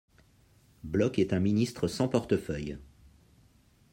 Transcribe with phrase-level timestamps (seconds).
[0.83, 2.79] Blok est un ministre sans portefeuille.